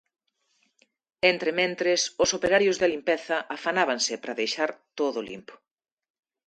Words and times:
Entrementres, 1.33 2.01
os 2.23 2.29
operarios 2.37 2.77
de 2.81 2.87
limpeza 2.93 3.37
afanábanse 3.55 4.13
para 4.21 4.37
deixar 4.41 4.69
todo 4.99 5.19
limpo. 5.29 5.53